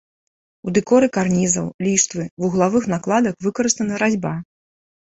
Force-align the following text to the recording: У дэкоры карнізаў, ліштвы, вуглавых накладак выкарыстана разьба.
У 0.69 0.73
дэкоры 0.77 1.09
карнізаў, 1.17 1.69
ліштвы, 1.89 2.27
вуглавых 2.45 2.83
накладак 2.95 3.35
выкарыстана 3.49 3.95
разьба. 4.07 4.35